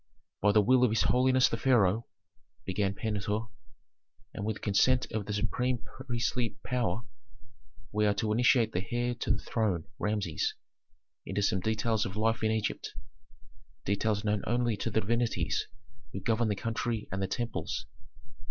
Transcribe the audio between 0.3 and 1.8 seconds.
"By the will of his holiness the